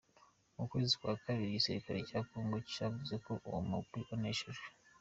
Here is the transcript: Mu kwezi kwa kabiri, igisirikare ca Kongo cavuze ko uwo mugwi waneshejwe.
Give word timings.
Mu 0.55 0.63
kwezi 0.71 0.91
kwa 0.99 1.13
kabiri, 1.23 1.47
igisirikare 1.49 1.97
ca 2.09 2.19
Kongo 2.29 2.57
cavuze 2.73 3.15
ko 3.25 3.31
uwo 3.47 3.59
mugwi 3.69 3.99
waneshejwe. 4.07 4.61